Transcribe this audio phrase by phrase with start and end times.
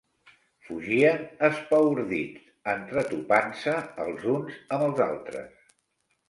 [0.67, 3.77] Fugien espaordits entretopant-se
[4.07, 5.71] els uns amb els altres.